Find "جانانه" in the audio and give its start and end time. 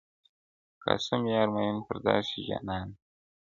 2.47-2.87